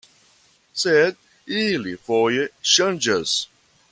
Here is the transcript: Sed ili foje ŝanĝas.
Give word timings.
Sed 0.83 1.19
ili 1.65 1.95
foje 2.07 2.49
ŝanĝas. 2.73 3.37